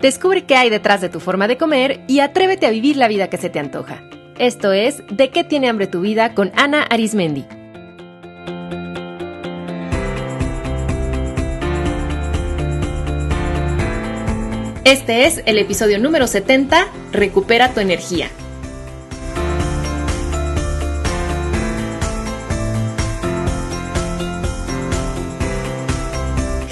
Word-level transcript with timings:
Descubre 0.00 0.44
qué 0.44 0.54
hay 0.54 0.70
detrás 0.70 1.00
de 1.00 1.08
tu 1.08 1.18
forma 1.18 1.48
de 1.48 1.56
comer 1.56 2.00
y 2.06 2.20
atrévete 2.20 2.66
a 2.66 2.70
vivir 2.70 2.96
la 2.96 3.08
vida 3.08 3.28
que 3.28 3.36
se 3.36 3.50
te 3.50 3.58
antoja. 3.58 4.02
Esto 4.38 4.72
es 4.72 5.02
De 5.10 5.30
qué 5.30 5.42
tiene 5.42 5.68
hambre 5.68 5.88
tu 5.88 6.00
vida 6.00 6.34
con 6.34 6.52
Ana 6.54 6.84
Arismendi. 6.84 7.44
Este 14.84 15.26
es 15.26 15.42
el 15.44 15.58
episodio 15.58 15.98
número 15.98 16.26
70, 16.26 16.86
Recupera 17.12 17.74
tu 17.74 17.80
energía. 17.80 18.28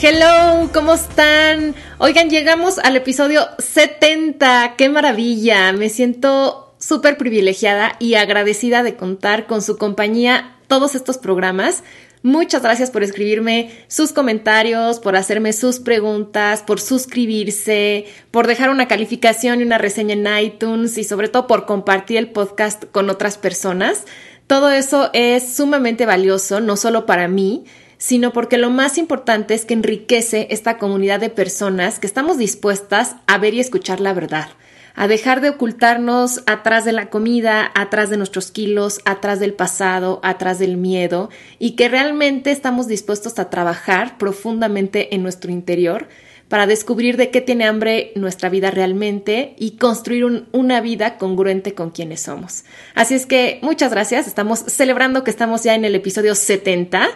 Hello, 0.09 0.71
¿cómo 0.73 0.95
están? 0.95 1.75
Oigan, 1.99 2.31
llegamos 2.31 2.79
al 2.79 2.95
episodio 2.95 3.41
70. 3.59 4.75
¡Qué 4.79 4.89
maravilla! 4.89 5.73
Me 5.73 5.89
siento 5.89 6.77
súper 6.79 7.19
privilegiada 7.19 7.97
y 7.99 8.15
agradecida 8.15 8.85
de 8.85 8.95
contar 8.95 9.49
con 9.49 9.63
su 9.63 9.79
compañía 9.79 10.55
todos 10.69 10.95
estos 10.95 11.19
programas. 11.19 11.83
Muchas 12.23 12.63
gracias 12.63 12.93
por 12.93 13.03
escribirme 13.03 13.73
sus 13.89 14.13
comentarios, 14.13 15.01
por 15.01 15.17
hacerme 15.17 15.53
sus 15.53 15.81
preguntas, 15.81 16.63
por 16.63 16.81
suscribirse, 16.81 18.07
por 18.31 18.47
dejar 18.47 18.71
una 18.71 18.87
calificación 18.87 19.59
y 19.59 19.65
una 19.65 19.79
reseña 19.79 20.15
en 20.15 20.47
iTunes 20.47 20.99
y 20.99 21.03
sobre 21.03 21.27
todo 21.27 21.49
por 21.49 21.67
compartir 21.67 22.19
el 22.19 22.31
podcast 22.31 22.85
con 22.93 23.11
otras 23.11 23.39
personas. 23.39 24.05
Todo 24.47 24.71
eso 24.71 25.11
es 25.15 25.57
sumamente 25.57 26.07
valioso, 26.07 26.61
no 26.61 26.77
solo 26.77 27.07
para 27.07 27.27
mí, 27.27 27.65
sino 27.99 28.33
porque 28.33 28.59
lo 28.59 28.71
más 28.71 28.99
importante 28.99 29.55
es 29.55 29.65
que 29.65 29.75
enriquece 29.75 30.49
esta 30.51 30.79
comunidad 30.79 31.21
de 31.21 31.31
personas 31.31 31.99
que 31.99 32.07
estamos 32.07 32.39
dispuestas 32.39 33.17
a 33.27 33.39
ver 33.39 33.55
y 33.55 33.61
escuchar 33.61 34.01
la 34.01 34.13
verdad, 34.13 34.49
a 34.95 35.09
dejar 35.09 35.41
de 35.41 35.51
ocultarnos 35.51 36.43
atrás 36.47 36.85
de 36.85 36.93
la 36.93 37.11
comida, 37.11 37.71
atrás 37.75 38.11
de 38.11 38.17
nuestros 38.17 38.51
kilos, 38.51 39.01
atrás 39.05 39.41
del 39.41 39.53
pasado, 39.53 40.21
atrás 40.23 40.59
del 40.59 40.77
miedo, 40.77 41.31
y 41.59 41.73
que 41.73 41.89
realmente 41.89 42.51
estamos 42.51 42.87
dispuestos 42.87 43.39
a 43.39 43.51
trabajar 43.51 44.19
profundamente 44.19 45.15
en 45.15 45.23
nuestro 45.23 45.51
interior 45.51 46.09
para 46.49 46.67
descubrir 46.67 47.17
de 47.17 47.31
qué 47.31 47.41
tiene 47.41 47.65
hambre 47.65 48.13
nuestra 48.15 48.49
vida 48.49 48.71
realmente 48.71 49.55
y 49.59 49.73
construir 49.73 50.47
una 50.53 50.81
vida 50.81 51.19
congruente 51.19 51.75
con 51.75 51.91
quienes 51.91 52.21
somos. 52.21 52.65
Así 52.95 53.15
es 53.15 53.27
que 53.27 53.59
muchas 53.63 53.91
gracias, 53.91 54.27
estamos 54.27 54.61
celebrando 54.61 55.25
que 55.25 55.31
estamos 55.31 55.65
ya 55.65 55.75
en 55.75 55.85
el 55.85 55.95
episodio 55.95 56.35
70 56.35 57.09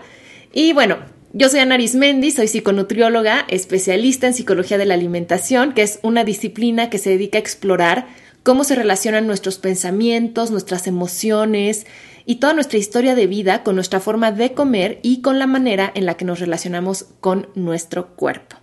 y 0.53 0.73
bueno, 0.73 0.98
yo 1.33 1.48
soy 1.48 1.61
Ana 1.61 1.77
Arismendi, 1.77 2.33
soy 2.33 2.48
psiconutrióloga, 2.48 3.47
especialista 3.48 4.27
en 4.27 4.34
psicología 4.34 4.79
de 4.79 4.87
la 4.87 4.95
alimentación, 4.95 5.75
que 5.75 5.83
es 5.83 6.01
una 6.03 6.25
disciplina 6.25 6.91
que 6.91 6.98
se 6.98 7.11
dedica 7.11 7.39
a 7.39 7.41
explorar 7.41 8.09
cómo 8.43 8.65
se 8.65 8.75
relacionan 8.75 9.27
nuestros 9.27 9.59
pensamientos, 9.59 10.51
nuestras 10.51 10.87
emociones 10.87 11.87
y 12.27 12.37
toda 12.37 12.53
nuestra 12.53 12.78
historia 12.78 13.15
de 13.15 13.28
vida 13.28 13.62
con 13.62 13.77
nuestra 13.77 14.01
forma 14.01 14.33
de 14.33 14.53
comer 14.53 14.98
y 15.03 15.21
con 15.21 15.39
la 15.39 15.47
manera 15.47 15.93
en 15.95 16.06
la 16.06 16.17
que 16.17 16.25
nos 16.25 16.41
relacionamos 16.41 17.06
con 17.21 17.48
nuestro 17.55 18.17
cuerpo. 18.17 18.56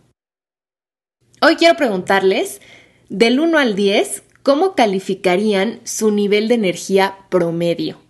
Hoy 1.42 1.56
quiero 1.56 1.78
preguntarles, 1.78 2.62
del 3.10 3.40
1 3.40 3.60
al 3.60 3.76
10, 3.76 4.24
¿cómo 4.44 4.76
calificarían 4.76 5.80
su 5.84 6.12
nivel 6.12 6.48
de 6.48 6.56
energía 6.56 7.16
promedio? 7.30 8.07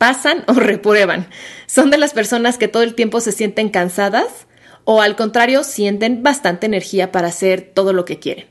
Pasan 0.00 0.44
o 0.46 0.54
reprueban. 0.54 1.28
Son 1.66 1.90
de 1.90 1.98
las 1.98 2.14
personas 2.14 2.56
que 2.56 2.68
todo 2.68 2.82
el 2.82 2.94
tiempo 2.94 3.20
se 3.20 3.32
sienten 3.32 3.68
cansadas 3.68 4.46
o 4.84 5.02
al 5.02 5.14
contrario 5.14 5.62
sienten 5.62 6.22
bastante 6.22 6.64
energía 6.64 7.12
para 7.12 7.28
hacer 7.28 7.70
todo 7.74 7.92
lo 7.92 8.06
que 8.06 8.18
quieren. 8.18 8.46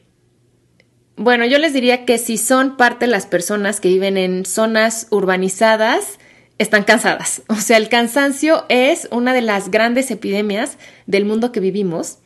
Bueno, 1.15 1.47
yo 1.47 1.57
les 1.57 1.73
diría 1.73 2.05
que 2.05 2.19
si 2.19 2.37
son 2.37 2.77
parte 2.77 3.07
de 3.07 3.11
las 3.11 3.25
personas 3.25 3.81
que 3.81 3.89
viven 3.89 4.15
en 4.15 4.45
zonas 4.45 5.07
urbanizadas, 5.09 6.19
están 6.59 6.83
cansadas. 6.83 7.41
O 7.47 7.55
sea, 7.55 7.77
el 7.77 7.89
cansancio 7.89 8.65
es 8.69 9.07
una 9.09 9.33
de 9.33 9.41
las 9.41 9.71
grandes 9.71 10.11
epidemias 10.11 10.77
del 11.07 11.25
mundo 11.25 11.51
que 11.51 11.59
vivimos 11.59 12.19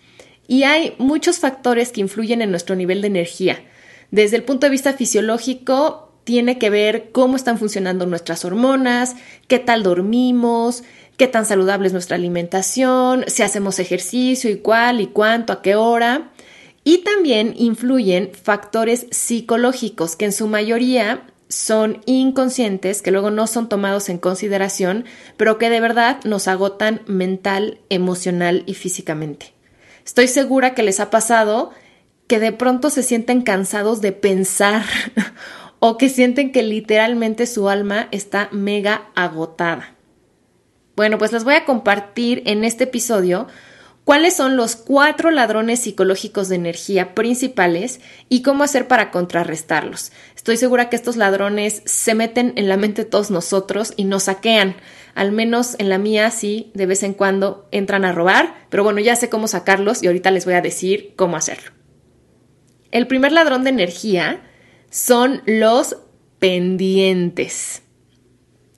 y 0.47 0.63
hay 0.63 0.95
muchos 0.97 1.39
factores 1.39 1.93
que 1.93 2.01
influyen 2.01 2.41
en 2.41 2.51
nuestro 2.51 2.75
nivel 2.75 2.99
de 2.99 3.07
energía. 3.07 3.63
Desde 4.11 4.35
el 4.35 4.43
punto 4.43 4.65
de 4.65 4.71
vista 4.71 4.91
fisiológico, 4.91 6.12
tiene 6.23 6.57
que 6.57 6.69
ver 6.69 7.11
cómo 7.11 7.35
están 7.35 7.57
funcionando 7.57 8.05
nuestras 8.05 8.45
hormonas, 8.45 9.15
qué 9.47 9.59
tal 9.59 9.83
dormimos, 9.83 10.83
qué 11.17 11.27
tan 11.27 11.45
saludable 11.45 11.87
es 11.87 11.93
nuestra 11.93 12.15
alimentación, 12.15 13.25
si 13.27 13.43
hacemos 13.43 13.79
ejercicio 13.79 14.49
y 14.49 14.57
cuál 14.57 15.01
y 15.01 15.07
cuánto, 15.07 15.53
a 15.53 15.61
qué 15.61 15.75
hora. 15.75 16.31
Y 16.83 16.99
también 16.99 17.53
influyen 17.57 18.31
factores 18.33 19.07
psicológicos 19.11 20.15
que 20.15 20.25
en 20.25 20.33
su 20.33 20.47
mayoría 20.47 21.25
son 21.47 22.01
inconscientes, 22.05 23.01
que 23.01 23.11
luego 23.11 23.29
no 23.29 23.47
son 23.47 23.69
tomados 23.69 24.09
en 24.09 24.17
consideración, 24.17 25.05
pero 25.37 25.57
que 25.57 25.69
de 25.69 25.79
verdad 25.79 26.19
nos 26.23 26.47
agotan 26.47 27.01
mental, 27.05 27.79
emocional 27.89 28.63
y 28.65 28.73
físicamente. 28.73 29.53
Estoy 30.03 30.27
segura 30.27 30.73
que 30.73 30.83
les 30.83 30.99
ha 30.99 31.09
pasado 31.09 31.71
que 32.27 32.39
de 32.39 32.51
pronto 32.51 32.89
se 32.89 33.03
sienten 33.03 33.41
cansados 33.41 34.01
de 34.01 34.11
pensar 34.11 34.83
o 35.85 35.97
que 35.97 36.07
sienten 36.07 36.53
que 36.53 36.63
literalmente 36.63 37.45
su 37.45 37.67
alma 37.67 38.07
está 38.11 38.47
mega 38.53 39.09
agotada. 39.15 39.95
Bueno, 40.95 41.17
pues 41.17 41.33
les 41.33 41.43
voy 41.43 41.55
a 41.55 41.65
compartir 41.65 42.41
en 42.45 42.63
este 42.63 42.85
episodio 42.85 43.47
cuáles 44.05 44.33
son 44.33 44.55
los 44.55 44.77
cuatro 44.77 45.29
ladrones 45.29 45.81
psicológicos 45.81 46.47
de 46.47 46.55
energía 46.55 47.13
principales 47.13 47.99
y 48.29 48.43
cómo 48.43 48.63
hacer 48.63 48.87
para 48.87 49.11
contrarrestarlos. 49.11 50.13
Estoy 50.37 50.55
segura 50.55 50.87
que 50.87 50.95
estos 50.95 51.17
ladrones 51.17 51.81
se 51.83 52.15
meten 52.15 52.53
en 52.55 52.69
la 52.69 52.77
mente 52.77 53.03
de 53.03 53.09
todos 53.09 53.29
nosotros 53.29 53.91
y 53.97 54.05
nos 54.05 54.23
saquean. 54.23 54.77
Al 55.15 55.33
menos 55.33 55.75
en 55.79 55.89
la 55.89 55.97
mía 55.97 56.31
sí, 56.31 56.71
de 56.75 56.85
vez 56.85 57.03
en 57.03 57.13
cuando 57.13 57.67
entran 57.71 58.05
a 58.05 58.13
robar, 58.13 58.55
pero 58.69 58.85
bueno, 58.85 59.01
ya 59.01 59.17
sé 59.17 59.27
cómo 59.27 59.49
sacarlos 59.49 60.01
y 60.01 60.07
ahorita 60.07 60.31
les 60.31 60.45
voy 60.45 60.53
a 60.53 60.61
decir 60.61 61.11
cómo 61.17 61.35
hacerlo. 61.35 61.71
El 62.91 63.05
primer 63.05 63.33
ladrón 63.33 63.65
de 63.65 63.71
energía 63.71 64.43
son 64.93 65.41
los 65.47 65.97
pendientes. 66.37 67.81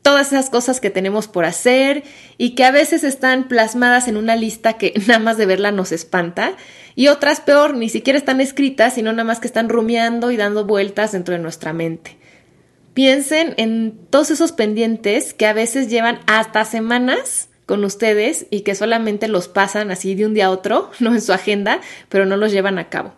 Todas 0.01 0.27
esas 0.27 0.49
cosas 0.49 0.79
que 0.79 0.89
tenemos 0.89 1.27
por 1.27 1.43
hacer 1.43 2.03
y 2.37 2.55
que 2.55 2.63
a 2.63 2.71
veces 2.71 3.03
están 3.03 3.49
plasmadas 3.49 4.07
en 4.07 4.15
una 4.15 4.37
lista 4.37 4.77
que 4.77 4.93
nada 5.07 5.19
más 5.19 5.35
de 5.35 5.45
verla 5.45 5.71
nos 5.71 5.91
espanta 5.91 6.55
y 6.95 7.09
otras 7.09 7.41
peor, 7.41 7.75
ni 7.75 7.89
siquiera 7.89 8.17
están 8.17 8.39
escritas, 8.39 8.93
sino 8.93 9.11
nada 9.11 9.25
más 9.25 9.41
que 9.41 9.47
están 9.47 9.67
rumiando 9.67 10.31
y 10.31 10.37
dando 10.37 10.63
vueltas 10.63 11.11
dentro 11.11 11.33
de 11.33 11.41
nuestra 11.41 11.73
mente. 11.73 12.17
Piensen 12.93 13.53
en 13.57 13.99
todos 14.09 14.31
esos 14.31 14.53
pendientes 14.53 15.33
que 15.33 15.47
a 15.47 15.53
veces 15.53 15.89
llevan 15.89 16.19
hasta 16.27 16.63
semanas 16.63 17.49
con 17.65 17.83
ustedes 17.83 18.45
y 18.51 18.61
que 18.61 18.73
solamente 18.73 19.27
los 19.27 19.49
pasan 19.49 19.91
así 19.91 20.15
de 20.15 20.25
un 20.25 20.33
día 20.33 20.45
a 20.45 20.51
otro, 20.51 20.91
no 21.01 21.13
en 21.13 21.21
su 21.21 21.33
agenda, 21.33 21.81
pero 22.07 22.25
no 22.25 22.37
los 22.37 22.53
llevan 22.53 22.79
a 22.79 22.87
cabo. 22.87 23.15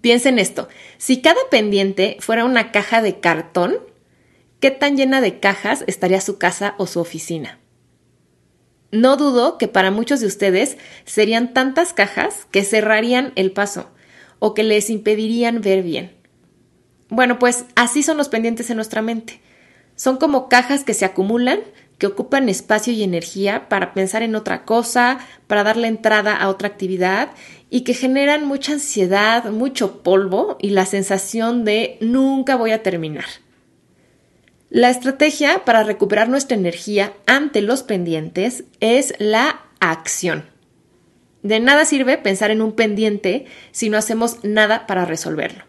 Piensen 0.00 0.38
esto, 0.38 0.68
si 0.98 1.20
cada 1.20 1.40
pendiente 1.50 2.16
fuera 2.20 2.44
una 2.44 2.72
caja 2.72 3.02
de 3.02 3.20
cartón, 3.20 3.78
¿qué 4.58 4.70
tan 4.70 4.96
llena 4.96 5.20
de 5.20 5.40
cajas 5.40 5.84
estaría 5.86 6.20
su 6.20 6.38
casa 6.38 6.74
o 6.78 6.86
su 6.86 7.00
oficina? 7.00 7.58
No 8.92 9.16
dudo 9.16 9.58
que 9.58 9.68
para 9.68 9.90
muchos 9.90 10.20
de 10.20 10.26
ustedes 10.26 10.76
serían 11.04 11.52
tantas 11.52 11.92
cajas 11.92 12.46
que 12.50 12.64
cerrarían 12.64 13.32
el 13.36 13.52
paso 13.52 13.90
o 14.38 14.54
que 14.54 14.64
les 14.64 14.90
impedirían 14.90 15.60
ver 15.60 15.82
bien. 15.82 16.16
Bueno, 17.08 17.38
pues 17.38 17.66
así 17.76 18.02
son 18.02 18.16
los 18.16 18.28
pendientes 18.28 18.70
en 18.70 18.76
nuestra 18.76 19.02
mente. 19.02 19.40
Son 19.96 20.16
como 20.16 20.48
cajas 20.48 20.82
que 20.82 20.94
se 20.94 21.04
acumulan, 21.04 21.60
que 22.00 22.06
ocupan 22.06 22.48
espacio 22.48 22.94
y 22.94 23.02
energía 23.02 23.68
para 23.68 23.92
pensar 23.92 24.22
en 24.22 24.34
otra 24.34 24.64
cosa, 24.64 25.18
para 25.46 25.62
darle 25.62 25.86
entrada 25.86 26.34
a 26.34 26.48
otra 26.48 26.66
actividad 26.66 27.28
y 27.68 27.82
que 27.82 27.92
generan 27.92 28.46
mucha 28.46 28.72
ansiedad, 28.72 29.50
mucho 29.50 30.02
polvo 30.02 30.56
y 30.60 30.70
la 30.70 30.86
sensación 30.86 31.66
de 31.66 31.98
nunca 32.00 32.56
voy 32.56 32.70
a 32.70 32.82
terminar. 32.82 33.26
La 34.70 34.88
estrategia 34.88 35.66
para 35.66 35.84
recuperar 35.84 36.30
nuestra 36.30 36.56
energía 36.56 37.12
ante 37.26 37.60
los 37.60 37.82
pendientes 37.82 38.64
es 38.80 39.12
la 39.18 39.60
acción. 39.78 40.46
De 41.42 41.60
nada 41.60 41.84
sirve 41.84 42.16
pensar 42.16 42.50
en 42.50 42.62
un 42.62 42.72
pendiente 42.72 43.44
si 43.72 43.90
no 43.90 43.98
hacemos 43.98 44.42
nada 44.42 44.86
para 44.86 45.04
resolverlo. 45.04 45.64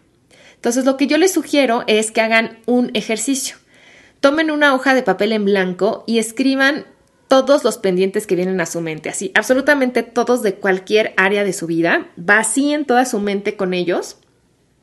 Entonces 0.54 0.86
lo 0.86 0.96
que 0.96 1.08
yo 1.08 1.18
les 1.18 1.32
sugiero 1.32 1.84
es 1.88 2.10
que 2.10 2.22
hagan 2.22 2.58
un 2.64 2.90
ejercicio. 2.94 3.56
Tomen 4.22 4.52
una 4.52 4.72
hoja 4.72 4.94
de 4.94 5.02
papel 5.02 5.32
en 5.32 5.44
blanco 5.44 6.04
y 6.06 6.18
escriban 6.20 6.86
todos 7.26 7.64
los 7.64 7.76
pendientes 7.76 8.24
que 8.24 8.36
vienen 8.36 8.60
a 8.60 8.66
su 8.66 8.80
mente, 8.80 9.08
así, 9.08 9.32
absolutamente 9.34 10.04
todos 10.04 10.42
de 10.42 10.54
cualquier 10.54 11.12
área 11.16 11.42
de 11.42 11.52
su 11.52 11.66
vida, 11.66 12.06
vacíen 12.14 12.84
toda 12.84 13.04
su 13.04 13.18
mente 13.18 13.56
con 13.56 13.74
ellos 13.74 14.18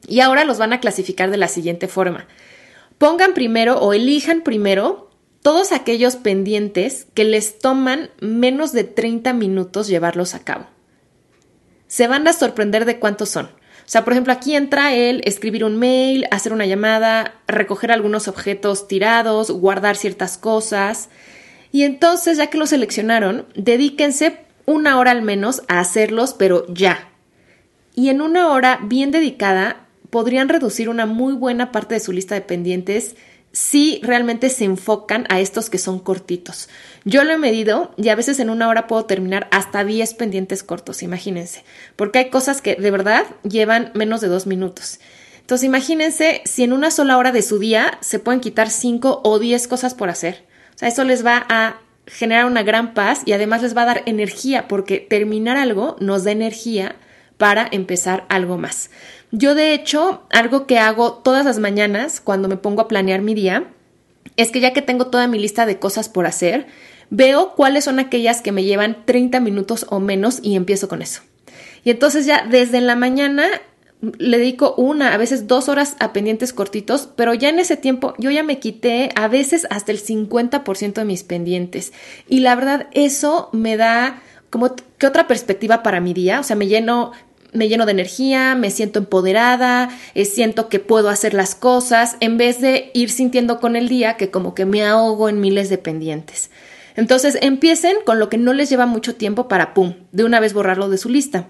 y 0.06 0.19
ahora 0.19 0.44
los 0.44 0.57
van 0.57 0.74
a 0.74 0.81
clasificar 0.81 1.31
de 1.31 1.38
la 1.38 1.47
siguiente 1.47 1.88
forma. 1.88 2.27
Pongan 2.97 3.33
primero 3.33 3.80
o 3.80 3.94
elijan 3.94 4.41
primero 4.41 5.09
todos 5.42 5.71
aquellos 5.71 6.18
pendientes 6.18 7.07
que 7.13 7.24
les 7.24 7.59
toman 7.59 8.09
menos 8.19 8.74
de 8.74 8.83
30 8.83 9.31
minutos 9.31 9.88
llevarlos 9.88 10.35
a 10.35 10.44
cabo. 10.44 10.68
se 11.88 12.09
van 12.09 12.27
a 12.27 12.33
sorprender 12.33 12.83
de 12.83 13.00
cuántos 13.00 13.30
son. 13.30 13.50
O 13.89 13.91
sea, 13.91 14.03
por 14.03 14.13
ejemplo, 14.13 14.31
aquí 14.31 14.56
entra 14.56 14.94
el 14.94 15.24
escribir 15.25 15.63
un 15.63 15.80
mail, 15.80 16.27
hacer 16.30 16.53
una 16.53 16.68
llamada, 16.68 17.33
recoger 17.47 17.91
algunos 17.91 18.27
objetos 18.27 18.88
tirados, 18.88 19.50
guardar 19.50 19.95
ciertas 19.95 20.38
cosas. 20.38 21.09
Y 21.71 21.81
entonces, 21.81 22.38
ya 22.38 22.51
que 22.51 22.59
lo 22.59 22.68
seleccionaron, 22.68 23.47
dedíquense 23.56 24.45
una 24.68 25.00
hora 25.00 25.09
al 25.09 25.24
menos 25.24 25.63
a 25.68 25.80
hacerlos, 25.80 26.36
pero 26.36 26.71
ya. 26.71 27.09
Y 27.95 28.09
en 28.09 28.21
una 28.21 28.50
hora 28.50 28.80
bien 28.83 29.09
dedicada, 29.09 29.88
podrían 30.12 30.50
reducir 30.50 30.88
una 30.88 31.07
muy 31.07 31.33
buena 31.33 31.71
parte 31.71 31.95
de 31.95 32.00
su 32.00 32.12
lista 32.12 32.35
de 32.35 32.42
pendientes 32.42 33.15
si 33.59 34.00
realmente 34.03 34.50
se 34.50 34.63
enfocan 34.63 35.25
a 35.27 35.41
estos 35.41 35.69
que 35.69 35.79
son 35.79 36.00
cortitos. 36.00 36.69
Yo 37.03 37.25
lo 37.25 37.33
he 37.33 37.38
medido 37.38 37.91
y 37.97 38.07
a 38.07 38.15
veces 38.15 38.39
en 38.39 38.50
una 38.50 38.69
hora 38.69 38.88
puedo 38.88 39.03
terminar 39.03 39.50
hasta 39.51 39.83
10 39.83 40.13
pendientes 40.13 40.63
cortos, 40.63 41.03
imagínense, 41.03 41.65
porque 41.97 42.19
hay 42.19 42.29
cosas 42.29 42.61
que 42.61 42.75
de 42.75 42.89
verdad 42.89 43.25
llevan 43.44 43.91
menos 43.95 44.21
de 44.21 44.29
dos 44.29 44.47
minutos. 44.47 45.01
Entonces 45.41 45.65
imagínense 45.65 46.41
si 46.45 46.63
en 46.63 46.71
una 46.71 46.89
sola 46.89 47.17
hora 47.17 47.33
de 47.33 47.41
su 47.41 47.59
día 47.59 47.97
se 48.00 48.19
pueden 48.19 48.39
quitar 48.39 48.69
5 48.69 49.23
o 49.25 49.39
10 49.39 49.67
cosas 49.67 49.94
por 49.94 50.09
hacer. 50.09 50.45
O 50.75 50.77
sea, 50.77 50.88
eso 50.88 51.03
les 51.03 51.25
va 51.25 51.45
a 51.50 51.81
generar 52.06 52.45
una 52.45 52.63
gran 52.63 52.94
paz 52.94 53.23
y 53.25 53.33
además 53.33 53.61
les 53.61 53.75
va 53.75 53.81
a 53.81 53.88
dar 53.88 54.03
energía 54.06 54.69
porque 54.69 55.00
terminar 55.00 55.57
algo 55.57 55.97
nos 56.00 56.23
da 56.23 56.31
energía 56.31 56.95
para 57.39 57.69
empezar 57.71 58.25
algo 58.27 58.57
más. 58.57 58.89
Yo 59.31 59.56
de 59.56 59.74
hecho, 59.74 60.24
algo 60.30 60.68
que 60.68 60.77
hago 60.77 61.13
todas 61.13 61.45
las 61.45 61.57
mañanas 61.57 62.19
cuando 62.19 62.50
me 62.50 62.57
pongo 62.57 62.81
a 62.81 62.89
planear 62.89 63.21
mi 63.21 63.33
día, 63.33 63.63
es 64.36 64.51
que 64.51 64.59
ya 64.59 64.74
que 64.74 64.81
tengo 64.81 65.07
toda 65.07 65.27
mi 65.27 65.39
lista 65.39 65.65
de 65.65 65.80
cosas 65.80 66.09
por 66.09 66.25
hacer, 66.25 66.68
veo 67.09 67.56
cuáles 67.56 67.86
son 67.86 67.97
aquellas 67.97 68.41
que 68.41 68.51
me 68.51 68.65
llevan 68.65 69.06
30 69.06 69.39
minutos 69.39 69.86
o 69.89 70.01
menos 70.01 70.39
y 70.44 70.57
empiezo 70.57 70.89
con 70.89 71.01
eso. 71.01 71.21
Y 71.86 71.91
entonces 71.91 72.25
ya 72.25 72.45
desde 72.45 72.81
la 72.81 72.97
mañana 72.97 73.47
le 74.01 74.38
dedico 74.38 74.75
una, 74.75 75.13
a 75.13 75.18
veces 75.18 75.47
dos 75.47 75.69
horas 75.69 75.95
a 76.00 76.12
pendientes 76.12 76.51
cortitos, 76.51 77.07
pero 77.15 77.33
ya 77.33 77.47
en 77.47 77.59
ese 77.59 77.77
tiempo 77.77 78.15
yo 78.18 78.31
ya 78.31 78.44
me 78.44 78.59
quité 78.59 79.12
a 79.15 79.30
veces 79.30 79.65
hasta 79.69 79.94
el 79.94 80.03
50% 80.03 80.94
de 80.94 81.06
mis 81.06 81.24
pendientes. 81.24 81.94
Y 82.27 82.42
la 82.42 82.56
verdad, 82.56 82.88
eso 82.92 83.47
me 83.53 83.77
da 83.77 84.21
como 84.50 84.75
que 84.97 85.07
otra 85.07 85.27
perspectiva 85.27 85.83
para 85.83 86.01
mi 86.01 86.13
día, 86.13 86.39
o 86.39 86.44
sea, 86.44 86.56
me 86.56 86.68
lleno 86.68 87.12
me 87.53 87.67
lleno 87.67 87.85
de 87.85 87.91
energía, 87.91 88.55
me 88.55 88.71
siento 88.71 88.99
empoderada, 88.99 89.89
eh, 90.13 90.25
siento 90.25 90.69
que 90.69 90.79
puedo 90.79 91.09
hacer 91.09 91.33
las 91.33 91.55
cosas, 91.55 92.17
en 92.19 92.37
vez 92.37 92.61
de 92.61 92.91
ir 92.93 93.09
sintiendo 93.09 93.59
con 93.59 93.75
el 93.75 93.89
día 93.89 94.17
que 94.17 94.29
como 94.29 94.53
que 94.53 94.65
me 94.65 94.83
ahogo 94.83 95.29
en 95.29 95.41
miles 95.41 95.69
de 95.69 95.77
pendientes. 95.77 96.51
Entonces 96.95 97.37
empiecen 97.41 97.97
con 98.05 98.19
lo 98.19 98.29
que 98.29 98.37
no 98.37 98.53
les 98.53 98.69
lleva 98.69 98.85
mucho 98.85 99.15
tiempo 99.15 99.47
para, 99.47 99.73
¡pum!, 99.73 99.95
de 100.11 100.23
una 100.23 100.39
vez 100.39 100.53
borrarlo 100.53 100.89
de 100.89 100.97
su 100.97 101.09
lista. 101.09 101.47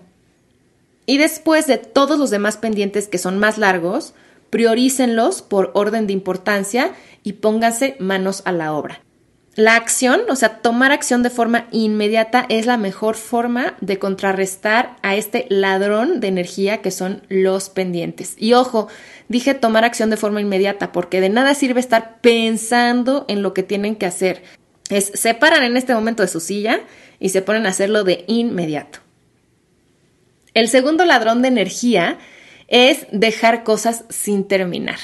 Y 1.06 1.18
después 1.18 1.66
de 1.66 1.78
todos 1.78 2.20
los 2.20 2.30
demás 2.30 2.58
pendientes 2.58 3.08
que 3.08 3.18
son 3.18 3.40
más 3.40 3.58
largos, 3.58 4.14
priorícenlos 4.52 5.42
por 5.42 5.72
orden 5.74 6.08
de 6.08 6.14
importancia 6.14 6.92
y 7.24 7.34
pónganse 7.34 7.96
manos 8.00 8.44
a 8.46 8.52
la 8.52 8.74
obra. 8.74 9.02
La 9.60 9.76
acción, 9.76 10.22
o 10.30 10.38
sea, 10.38 10.60
tomar 10.60 10.94
acción 10.94 11.22
de 11.22 11.30
forma 11.30 11.68
inmediata 11.72 12.46
es 12.48 12.66
la 12.66 12.78
mejor 12.78 13.18
forma 13.18 13.76
de 13.82 14.00
contrarrestar 14.00 14.96
a 15.02 15.18
este 15.18 15.48
ladrón 15.50 16.22
de 16.22 16.30
energía 16.30 16.82
que 16.82 16.92
son 16.92 17.24
los 17.28 17.70
pendientes. 17.70 18.36
Y 18.38 18.54
ojo, 18.54 18.88
dije 19.28 19.56
tomar 19.56 19.84
acción 19.84 20.10
de 20.10 20.16
forma 20.16 20.40
inmediata 20.40 20.94
porque 20.94 21.20
de 21.20 21.28
nada 21.28 21.56
sirve 21.56 21.82
estar 21.82 22.22
pensando 22.22 23.26
en 23.28 23.42
lo 23.42 23.54
que 23.54 23.64
tienen 23.64 23.98
que 23.98 24.06
hacer. 24.06 24.44
Es 24.90 25.12
se 25.14 25.34
paran 25.34 25.64
en 25.64 25.76
este 25.76 25.94
momento 25.94 26.24
de 26.24 26.30
su 26.30 26.40
silla 26.40 26.80
y 27.20 27.28
se 27.28 27.42
ponen 27.42 27.66
a 27.66 27.72
hacerlo 27.72 28.06
de 28.06 28.24
inmediato. 28.28 29.00
El 30.54 30.70
segundo 30.70 31.04
ladrón 31.04 31.42
de 31.42 31.50
energía 31.50 32.18
es 32.70 33.08
dejar 33.12 33.66
cosas 33.66 34.06
sin 34.08 34.46
terminar. 34.48 35.00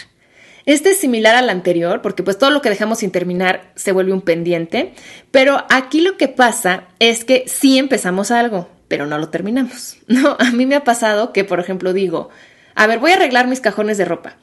Este 0.66 0.92
es 0.92 0.98
similar 0.98 1.36
al 1.36 1.50
anterior, 1.50 2.02
porque 2.02 2.24
pues 2.24 2.38
todo 2.38 2.50
lo 2.50 2.62
que 2.62 2.70
dejamos 2.70 3.00
sin 3.00 3.12
terminar 3.12 3.72
se 3.76 3.92
vuelve 3.92 4.14
un 4.14 4.22
pendiente, 4.22 4.94
pero 5.32 5.64
aquí 5.70 6.02
lo 6.02 6.18
que 6.18 6.28
pasa 6.28 6.86
es 7.00 7.24
que 7.24 7.46
sí 7.48 7.78
empezamos 7.78 8.32
algo, 8.32 8.68
pero 8.88 9.06
no 9.06 9.18
lo 9.18 9.30
terminamos. 9.30 9.98
No, 10.08 10.38
a 10.40 10.52
mí 10.52 10.66
me 10.66 10.76
ha 10.76 10.84
pasado 10.84 11.34
que, 11.34 11.44
por 11.44 11.60
ejemplo, 11.60 11.94
digo, 11.94 12.30
a 12.74 12.88
ver, 12.88 13.00
voy 13.00 13.12
a 13.12 13.16
arreglar 13.16 13.48
mis 13.48 13.62
cajones 13.62 13.98
de 13.98 14.06
ropa. 14.06 14.38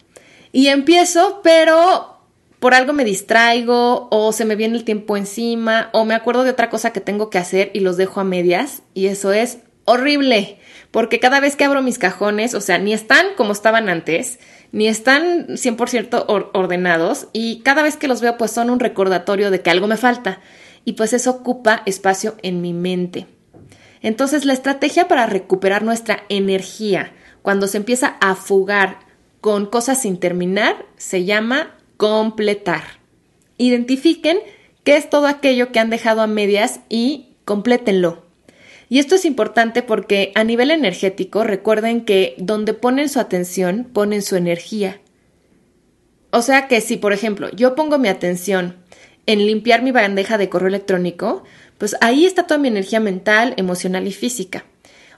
Y 0.52 0.68
empiezo, 0.68 1.40
pero 1.42 2.12
por 2.62 2.74
algo 2.74 2.92
me 2.92 3.04
distraigo 3.04 4.08
o 4.12 4.32
se 4.32 4.44
me 4.44 4.54
viene 4.54 4.76
el 4.76 4.84
tiempo 4.84 5.16
encima 5.16 5.90
o 5.92 6.04
me 6.04 6.14
acuerdo 6.14 6.44
de 6.44 6.50
otra 6.50 6.70
cosa 6.70 6.92
que 6.92 7.00
tengo 7.00 7.28
que 7.28 7.38
hacer 7.38 7.72
y 7.74 7.80
los 7.80 7.96
dejo 7.96 8.20
a 8.20 8.24
medias 8.24 8.82
y 8.94 9.06
eso 9.06 9.32
es 9.32 9.58
horrible, 9.84 10.58
porque 10.92 11.18
cada 11.18 11.40
vez 11.40 11.56
que 11.56 11.64
abro 11.64 11.82
mis 11.82 11.98
cajones, 11.98 12.54
o 12.54 12.60
sea, 12.60 12.78
ni 12.78 12.92
están 12.92 13.26
como 13.36 13.52
estaban 13.52 13.88
antes, 13.88 14.38
ni 14.72 14.88
están 14.88 15.48
100% 15.48 16.24
ordenados 16.54 17.28
y 17.32 17.60
cada 17.60 17.82
vez 17.82 17.96
que 17.96 18.08
los 18.08 18.20
veo 18.20 18.36
pues 18.38 18.50
son 18.50 18.70
un 18.70 18.80
recordatorio 18.80 19.50
de 19.50 19.60
que 19.60 19.70
algo 19.70 19.86
me 19.86 19.98
falta 19.98 20.40
y 20.84 20.94
pues 20.94 21.12
eso 21.12 21.30
ocupa 21.30 21.82
espacio 21.86 22.34
en 22.42 22.60
mi 22.60 22.72
mente. 22.72 23.26
Entonces 24.00 24.44
la 24.44 24.54
estrategia 24.54 25.06
para 25.06 25.26
recuperar 25.26 25.82
nuestra 25.84 26.24
energía 26.28 27.12
cuando 27.42 27.68
se 27.68 27.76
empieza 27.76 28.16
a 28.20 28.34
fugar 28.34 28.98
con 29.40 29.66
cosas 29.66 30.00
sin 30.00 30.18
terminar 30.18 30.86
se 30.96 31.24
llama 31.24 31.74
completar. 31.96 32.82
Identifiquen 33.58 34.38
qué 34.84 34.96
es 34.96 35.08
todo 35.08 35.26
aquello 35.26 35.70
que 35.70 35.78
han 35.78 35.90
dejado 35.90 36.22
a 36.22 36.26
medias 36.26 36.80
y 36.88 37.36
complétenlo. 37.44 38.24
Y 38.92 38.98
esto 38.98 39.14
es 39.14 39.24
importante 39.24 39.82
porque 39.82 40.32
a 40.34 40.44
nivel 40.44 40.70
energético 40.70 41.44
recuerden 41.44 42.04
que 42.04 42.34
donde 42.36 42.74
ponen 42.74 43.08
su 43.08 43.20
atención, 43.20 43.88
ponen 43.90 44.20
su 44.20 44.36
energía. 44.36 45.00
O 46.30 46.42
sea 46.42 46.68
que 46.68 46.82
si, 46.82 46.98
por 46.98 47.14
ejemplo, 47.14 47.48
yo 47.52 47.74
pongo 47.74 47.96
mi 47.96 48.08
atención 48.08 48.76
en 49.24 49.46
limpiar 49.46 49.80
mi 49.80 49.92
bandeja 49.92 50.36
de 50.36 50.50
correo 50.50 50.68
electrónico, 50.68 51.42
pues 51.78 51.96
ahí 52.02 52.26
está 52.26 52.46
toda 52.46 52.60
mi 52.60 52.68
energía 52.68 53.00
mental, 53.00 53.54
emocional 53.56 54.06
y 54.06 54.12
física. 54.12 54.66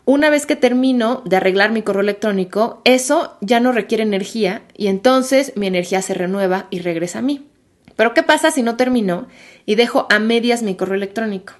Una 0.05 0.31
vez 0.31 0.47
que 0.47 0.55
termino 0.55 1.25
de 1.25 1.35
arreglar 1.35 1.73
mi 1.73 1.83
correo 1.83 2.03
electrónico, 2.03 2.81
eso 2.85 3.37
ya 3.41 3.59
no 3.59 3.73
requiere 3.73 4.05
energía 4.05 4.63
y 4.77 4.87
entonces 4.87 5.53
mi 5.57 5.67
energía 5.67 6.01
se 6.01 6.15
renueva 6.15 6.69
y 6.71 6.79
regresa 6.79 7.19
a 7.19 7.23
mí. 7.23 7.49
Pero 7.97 8.15
¿qué 8.15 8.23
pasa 8.23 8.53
si 8.53 8.63
no 8.63 8.77
termino 8.77 9.27
y 9.67 9.75
dejo 9.75 10.07
a 10.11 10.21
medias 10.21 10.63
mi 10.63 10.77
correo 10.77 10.95
electrónico? 10.95 11.55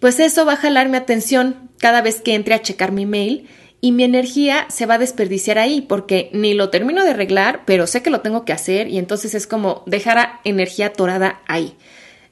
Pues 0.00 0.18
eso 0.18 0.44
va 0.44 0.54
a 0.54 0.56
jalar 0.56 0.88
mi 0.88 0.96
atención 0.96 1.70
cada 1.78 2.02
vez 2.02 2.20
que 2.20 2.34
entre 2.34 2.54
a 2.54 2.62
checar 2.62 2.90
mi 2.90 3.06
mail 3.06 3.48
y 3.80 3.92
mi 3.92 4.04
energía 4.04 4.66
se 4.68 4.86
va 4.86 4.94
a 4.94 4.98
desperdiciar 4.98 5.58
ahí 5.58 5.80
porque 5.80 6.30
ni 6.32 6.54
lo 6.54 6.70
termino 6.70 7.04
de 7.04 7.10
arreglar, 7.10 7.62
pero 7.64 7.86
sé 7.86 8.02
que 8.02 8.10
lo 8.10 8.20
tengo 8.20 8.44
que 8.44 8.52
hacer 8.52 8.88
y 8.88 8.98
entonces 8.98 9.34
es 9.34 9.46
como 9.46 9.82
dejar 9.86 10.40
energía 10.44 10.86
atorada 10.86 11.40
ahí. 11.46 11.76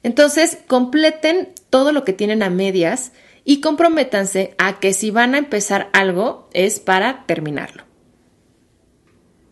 Entonces, 0.03 0.59
completen 0.67 1.49
todo 1.69 1.91
lo 1.91 2.03
que 2.05 2.13
tienen 2.13 2.43
a 2.43 2.49
medias 2.49 3.11
y 3.43 3.61
comprométanse 3.61 4.55
a 4.57 4.79
que 4.79 4.93
si 4.93 5.11
van 5.11 5.35
a 5.35 5.39
empezar 5.39 5.89
algo 5.93 6.49
es 6.53 6.79
para 6.79 7.25
terminarlo. 7.25 7.83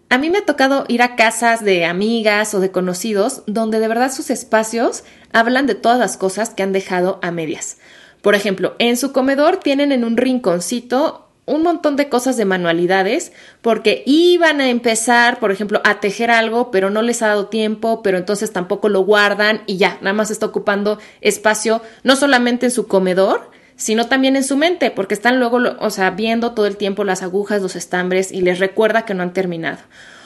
A 0.10 0.18
mí 0.18 0.30
me 0.30 0.38
ha 0.38 0.46
tocado 0.46 0.86
ir 0.88 1.01
a 1.01 1.18
casas 1.18 1.65
de 1.65 1.84
amigas 1.84 2.53
o 2.53 2.62
de 2.62 2.72
conocidos 2.72 3.44
donde 3.46 3.80
de 3.80 3.89
verdad 3.89 4.12
sus 4.12 4.30
espacios 4.30 5.03
hablan 5.34 5.68
de 5.68 5.75
todas 5.75 6.00
las 6.00 6.15
cosas 6.15 6.51
que 6.51 6.63
han 6.63 6.72
dejado 6.72 7.20
a 7.22 7.32
medias. 7.32 7.77
Por 8.21 8.36
ejemplo, 8.36 8.75
en 8.79 8.97
su 8.97 9.12
comedor 9.12 9.57
tienen 9.57 9.91
en 9.91 10.03
un 10.03 10.17
rinconcito 10.17 11.27
un 11.47 11.63
montón 11.63 11.95
de 11.95 12.09
cosas 12.09 12.36
de 12.36 12.43
manualidades 12.43 13.31
porque 13.62 14.03
iban 14.05 14.59
a 14.59 14.69
empezar, 14.69 15.39
por 15.39 15.51
ejemplo, 15.51 15.81
a 15.86 16.01
tejer 16.01 16.29
algo, 16.29 16.71
pero 16.71 16.89
no 16.89 17.01
les 17.01 17.21
ha 17.21 17.27
dado 17.27 17.47
tiempo, 17.47 18.03
pero 18.03 18.17
entonces 18.17 18.51
tampoco 18.51 18.89
lo 18.89 19.01
guardan 19.01 19.62
y 19.65 19.77
ya, 19.77 19.97
nada 20.01 20.13
más 20.13 20.29
está 20.29 20.45
ocupando 20.45 21.00
espacio 21.21 21.81
no 22.03 22.17
solamente 22.17 22.65
en 22.65 22.71
su 22.71 22.88
comedor, 22.88 23.50
sino 23.77 24.07
también 24.07 24.36
en 24.36 24.43
su 24.43 24.57
mente, 24.57 24.91
porque 24.91 25.13
están 25.13 25.39
luego, 25.39 25.59
o 25.79 25.89
sea, 25.89 26.09
viendo 26.09 26.51
todo 26.51 26.65
el 26.65 26.75
tiempo 26.75 27.05
las 27.05 27.24
agujas, 27.24 27.62
los 27.62 27.77
estambres 27.77 28.31
y 28.33 28.41
les 28.41 28.59
recuerda 28.59 29.05
que 29.05 29.13
no 29.13 29.24
han 29.24 29.33
terminado. 29.33 29.79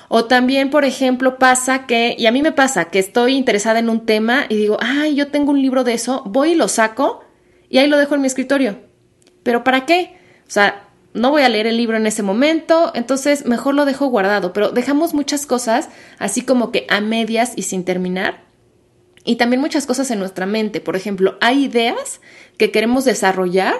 O 0.07 0.25
también, 0.25 0.71
por 0.71 0.85
ejemplo, 0.85 1.37
pasa 1.37 1.85
que, 1.85 2.15
y 2.17 2.25
a 2.25 2.31
mí 2.31 2.41
me 2.41 2.51
pasa, 2.51 2.85
que 2.85 2.99
estoy 2.99 3.35
interesada 3.35 3.77
en 3.77 3.89
un 3.89 4.05
tema 4.05 4.45
y 4.49 4.55
digo, 4.55 4.77
ay, 4.81 5.15
yo 5.15 5.27
tengo 5.27 5.51
un 5.51 5.61
libro 5.61 5.83
de 5.83 5.93
eso, 5.93 6.23
voy 6.25 6.53
y 6.53 6.55
lo 6.55 6.67
saco 6.67 7.23
y 7.71 7.79
ahí 7.79 7.87
lo 7.87 7.97
dejo 7.97 8.13
en 8.13 8.21
mi 8.21 8.27
escritorio. 8.27 8.77
¿Pero 9.41 9.63
para 9.63 9.87
qué? 9.87 10.17
O 10.45 10.51
sea, 10.51 10.89
no 11.13 11.31
voy 11.31 11.41
a 11.41 11.49
leer 11.49 11.65
el 11.65 11.77
libro 11.77 11.97
en 11.97 12.05
ese 12.05 12.21
momento, 12.21 12.91
entonces 12.93 13.45
mejor 13.45 13.73
lo 13.73 13.85
dejo 13.85 14.07
guardado, 14.07 14.53
pero 14.53 14.71
dejamos 14.71 15.13
muchas 15.13 15.45
cosas 15.45 15.89
así 16.19 16.41
como 16.41 16.71
que 16.71 16.85
a 16.89 17.01
medias 17.01 17.53
y 17.55 17.63
sin 17.63 17.83
terminar. 17.83 18.43
Y 19.23 19.37
también 19.37 19.61
muchas 19.61 19.85
cosas 19.85 20.09
en 20.11 20.19
nuestra 20.19 20.45
mente. 20.45 20.81
Por 20.81 20.95
ejemplo, 20.95 21.37
hay 21.41 21.65
ideas 21.65 22.21
que 22.57 22.71
queremos 22.71 23.05
desarrollar, 23.05 23.75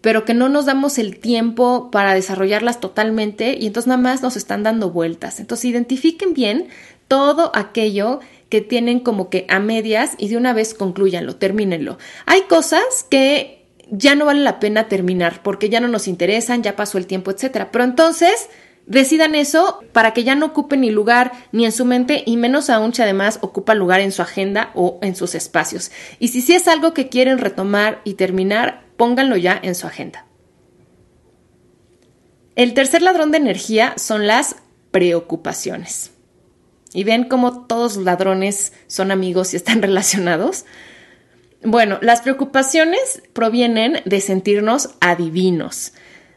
pero 0.00 0.24
que 0.24 0.34
no 0.34 0.48
nos 0.48 0.66
damos 0.66 0.98
el 0.98 1.18
tiempo 1.18 1.90
para 1.90 2.14
desarrollarlas 2.14 2.80
totalmente 2.80 3.56
y 3.58 3.66
entonces 3.66 3.88
nada 3.88 4.00
más 4.00 4.22
nos 4.22 4.36
están 4.36 4.62
dando 4.62 4.90
vueltas. 4.90 5.40
Entonces 5.40 5.66
identifiquen 5.66 6.32
bien 6.34 6.68
todo 7.06 7.50
aquello 7.54 8.20
que 8.48 8.60
tienen 8.60 9.00
como 9.00 9.30
que 9.30 9.46
a 9.48 9.58
medias 9.58 10.12
y 10.18 10.28
de 10.28 10.36
una 10.36 10.52
vez 10.52 10.74
concluyanlo, 10.74 11.36
termínenlo. 11.36 11.98
Hay 12.26 12.42
cosas 12.42 13.06
que 13.10 13.66
ya 13.90 14.14
no 14.14 14.26
vale 14.26 14.40
la 14.40 14.60
pena 14.60 14.88
terminar 14.88 15.42
porque 15.42 15.68
ya 15.68 15.80
no 15.80 15.88
nos 15.88 16.08
interesan, 16.08 16.62
ya 16.62 16.76
pasó 16.76 16.98
el 16.98 17.06
tiempo, 17.06 17.30
etc. 17.30 17.66
Pero 17.70 17.84
entonces 17.84 18.48
decidan 18.86 19.34
eso 19.34 19.80
para 19.92 20.14
que 20.14 20.24
ya 20.24 20.34
no 20.34 20.46
ocupe 20.46 20.76
ni 20.76 20.90
lugar 20.90 21.32
ni 21.52 21.66
en 21.66 21.72
su 21.72 21.84
mente 21.84 22.22
y 22.24 22.36
menos 22.36 22.70
aún 22.70 22.94
si 22.94 23.02
además 23.02 23.38
ocupa 23.42 23.74
lugar 23.74 24.00
en 24.00 24.12
su 24.12 24.22
agenda 24.22 24.70
o 24.74 24.98
en 25.02 25.14
sus 25.14 25.34
espacios. 25.34 25.90
Y 26.18 26.28
si 26.28 26.40
sí 26.40 26.54
es 26.54 26.68
algo 26.68 26.94
que 26.94 27.08
quieren 27.08 27.38
retomar 27.38 28.00
y 28.04 28.14
terminar, 28.14 28.84
pónganlo 28.96 29.36
ya 29.36 29.58
en 29.62 29.74
su 29.74 29.86
agenda. 29.86 30.24
El 32.56 32.74
tercer 32.74 33.02
ladrón 33.02 33.30
de 33.30 33.38
energía 33.38 33.94
son 33.96 34.26
las 34.26 34.56
preocupaciones. 34.90 36.10
¿Y 36.92 37.04
ven 37.04 37.24
cómo 37.24 37.66
todos 37.66 37.96
los 37.96 38.04
ladrones 38.04 38.72
son 38.86 39.10
amigos 39.10 39.52
y 39.52 39.56
están 39.56 39.82
relacionados? 39.82 40.64
Bueno, 41.62 41.98
las 42.02 42.22
preocupaciones 42.22 43.22
provienen 43.32 44.00
de 44.04 44.20
sentirnos 44.20 44.90
adivinos, 45.00 45.92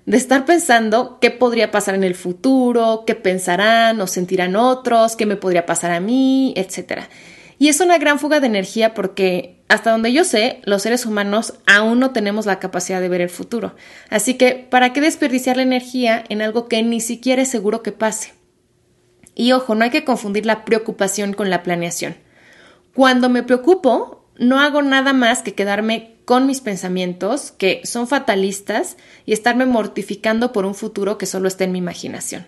de 0.06 0.18
estar 0.18 0.46
pensando 0.46 1.20
qué 1.22 1.30
podría 1.30 1.70
pasar 1.70 1.94
en 1.94 2.04
el 2.04 2.16
futuro, 2.16 3.04
qué 3.06 3.14
pensarán 3.14 4.02
o 4.02 4.08
sentirán 4.08 4.56
otros, 4.56 5.16
qué 5.16 5.28
me 5.28 5.36
podría 5.36 5.68
pasar 5.68 5.92
a 5.92 6.00
mí, 6.00 6.54
etc. 6.58 7.04
Y 7.60 7.70
es 7.70 7.80
una 7.82 8.00
gran 8.00 8.18
fuga 8.18 8.40
de 8.40 8.48
energía 8.48 8.96
porque, 8.96 9.62
hasta 9.68 9.92
donde 9.92 10.12
yo 10.12 10.24
sé, 10.24 10.60
los 10.64 10.82
seres 10.82 11.06
humanos 11.06 11.54
aún 11.68 12.00
no 12.00 12.10
tenemos 12.10 12.48
la 12.48 12.58
capacidad 12.58 13.00
de 13.00 13.10
ver 13.10 13.22
el 13.22 13.30
futuro. 13.30 13.76
Así 14.10 14.34
que, 14.34 14.56
¿para 14.56 14.92
qué 14.92 15.02
desperdiciar 15.02 15.58
la 15.58 15.64
energía 15.64 16.24
en 16.30 16.42
algo 16.42 16.68
que 16.68 16.82
ni 16.82 17.00
siquiera 17.00 17.44
es 17.44 17.50
seguro 17.50 17.84
que 17.84 17.92
pase? 17.92 18.41
Y 19.36 19.52
ojo, 19.54 19.76
no 19.76 19.84
hay 19.84 19.90
que 19.90 20.06
confundir 20.06 20.46
la 20.46 20.66
preocupación 20.66 21.34
con 21.34 21.50
la 21.50 21.64
planeación. 21.64 22.16
Cuando 22.94 23.30
me 23.30 23.44
preocupo, 23.44 24.26
no 24.38 24.60
hago 24.60 24.82
nada 24.82 25.14
más 25.14 25.42
que 25.42 25.54
quedarme 25.54 26.16
con 26.26 26.46
mis 26.46 26.62
pensamientos, 26.62 27.52
que 27.52 27.82
son 27.84 28.08
fatalistas, 28.08 28.98
y 29.26 29.34
estarme 29.34 29.66
mortificando 29.66 30.52
por 30.52 30.66
un 30.66 30.76
futuro 30.76 31.18
que 31.18 31.26
solo 31.26 31.48
está 31.48 31.64
en 31.64 31.72
mi 31.72 31.80
imaginación. 31.80 32.48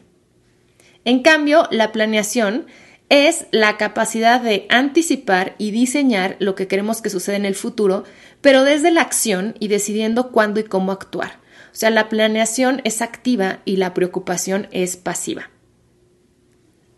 En 1.06 1.22
cambio, 1.22 1.68
la 1.72 1.92
planeación 1.92 2.66
es 3.10 3.46
la 3.52 3.78
capacidad 3.78 4.42
de 4.42 4.66
anticipar 4.70 5.56
y 5.58 5.72
diseñar 5.72 6.36
lo 6.40 6.56
que 6.56 6.68
queremos 6.68 7.02
que 7.02 7.10
suceda 7.10 7.36
en 7.36 7.46
el 7.46 7.56
futuro, 7.56 8.06
pero 8.42 8.64
desde 8.64 8.92
la 8.92 9.02
acción 9.02 9.56
y 9.60 9.68
decidiendo 9.68 10.32
cuándo 10.32 10.60
y 10.60 10.64
cómo 10.64 10.92
actuar. 10.92 11.40
O 11.72 11.76
sea, 11.76 11.90
la 11.90 12.10
planeación 12.10 12.82
es 12.84 13.02
activa 13.02 13.60
y 13.66 13.78
la 13.78 13.94
preocupación 13.94 14.68
es 14.72 14.96
pasiva. 14.96 15.50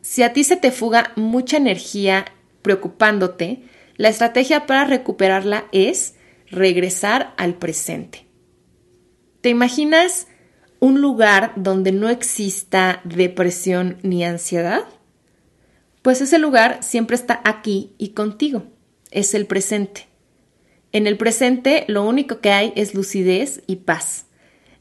Si 0.08 0.22
a 0.22 0.34
ti 0.34 0.44
se 0.44 0.56
te 0.56 0.72
fuga 0.72 1.14
mucha 1.16 1.58
energía 1.58 2.26
preocupándote, 2.62 3.64
la 3.98 4.10
estrategia 4.10 4.68
para 4.68 4.86
recuperarla 4.86 5.66
es 5.72 6.14
regresar 6.46 7.34
al 7.38 7.56
presente. 7.56 8.28
¿Te 9.42 9.50
imaginas 9.50 10.28
un 10.80 11.02
lugar 11.02 11.54
donde 11.56 11.92
no 11.92 12.08
exista 12.10 13.02
depresión 13.04 13.98
ni 14.04 14.24
ansiedad? 14.24 14.84
Pues 16.04 16.22
ese 16.22 16.38
lugar 16.38 16.84
siempre 16.84 17.16
está 17.16 17.42
aquí 17.44 17.96
y 17.98 18.10
contigo. 18.10 18.68
Es 19.10 19.34
el 19.34 19.48
presente. 19.48 20.06
En 20.92 21.08
el 21.08 21.18
presente 21.18 21.84
lo 21.88 22.04
único 22.04 22.42
que 22.42 22.52
hay 22.52 22.74
es 22.76 22.94
lucidez 22.94 23.64
y 23.66 23.78
paz. 23.78 24.28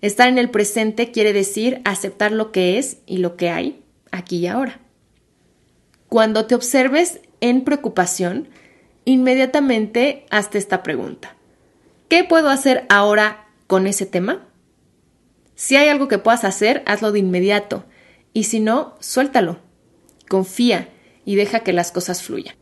Estar 0.02 0.28
en 0.28 0.36
el 0.36 0.50
presente 0.50 1.12
quiere 1.12 1.32
decir 1.32 1.80
aceptar 1.86 2.30
lo 2.30 2.52
que 2.52 2.76
es 2.76 2.98
y 3.06 3.16
lo 3.16 3.36
que 3.36 3.48
hay 3.48 3.82
aquí 4.10 4.36
y 4.36 4.48
ahora. 4.48 4.83
Cuando 6.14 6.46
te 6.46 6.54
observes 6.54 7.18
en 7.40 7.64
preocupación, 7.64 8.48
inmediatamente 9.04 10.26
hazte 10.30 10.58
esta 10.58 10.84
pregunta. 10.84 11.34
¿Qué 12.08 12.22
puedo 12.22 12.50
hacer 12.50 12.86
ahora 12.88 13.48
con 13.66 13.88
ese 13.88 14.06
tema? 14.06 14.46
Si 15.56 15.74
hay 15.74 15.88
algo 15.88 16.06
que 16.06 16.18
puedas 16.18 16.44
hacer, 16.44 16.84
hazlo 16.86 17.10
de 17.10 17.18
inmediato. 17.18 17.84
Y 18.32 18.44
si 18.44 18.60
no, 18.60 18.94
suéltalo. 19.00 19.58
Confía 20.28 20.88
y 21.24 21.34
deja 21.34 21.64
que 21.64 21.72
las 21.72 21.90
cosas 21.90 22.22
fluyan. 22.22 22.54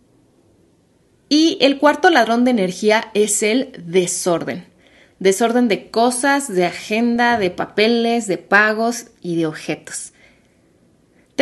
Y 1.28 1.58
el 1.60 1.78
cuarto 1.78 2.08
ladrón 2.08 2.46
de 2.46 2.52
energía 2.52 3.10
es 3.12 3.42
el 3.42 3.74
desorden. 3.84 4.64
Desorden 5.18 5.68
de 5.68 5.90
cosas, 5.90 6.48
de 6.48 6.64
agenda, 6.64 7.38
de 7.38 7.50
papeles, 7.50 8.26
de 8.26 8.38
pagos 8.38 9.08
y 9.20 9.36
de 9.36 9.44
objetos. 9.44 10.14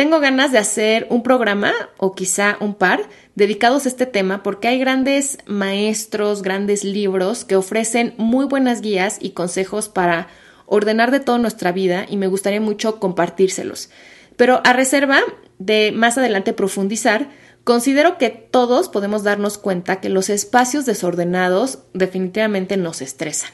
Tengo 0.01 0.19
ganas 0.19 0.51
de 0.51 0.57
hacer 0.57 1.05
un 1.11 1.21
programa 1.21 1.71
o 1.97 2.15
quizá 2.15 2.57
un 2.59 2.73
par 2.73 3.07
dedicados 3.35 3.85
a 3.85 3.89
este 3.89 4.07
tema 4.07 4.41
porque 4.41 4.67
hay 4.67 4.79
grandes 4.79 5.37
maestros, 5.45 6.41
grandes 6.41 6.83
libros 6.83 7.45
que 7.45 7.55
ofrecen 7.55 8.15
muy 8.17 8.45
buenas 8.45 8.81
guías 8.81 9.19
y 9.21 9.33
consejos 9.33 9.89
para 9.89 10.27
ordenar 10.65 11.11
de 11.11 11.19
toda 11.19 11.37
nuestra 11.37 11.71
vida 11.71 12.07
y 12.09 12.17
me 12.17 12.25
gustaría 12.25 12.59
mucho 12.59 12.99
compartírselos. 12.99 13.91
Pero 14.37 14.61
a 14.63 14.73
reserva 14.73 15.19
de 15.59 15.91
más 15.91 16.17
adelante 16.17 16.53
profundizar, 16.53 17.29
considero 17.63 18.17
que 18.17 18.31
todos 18.31 18.89
podemos 18.89 19.21
darnos 19.21 19.59
cuenta 19.59 19.99
que 19.99 20.09
los 20.09 20.31
espacios 20.31 20.87
desordenados 20.87 21.77
definitivamente 21.93 22.75
nos 22.75 23.03
estresan. 23.03 23.51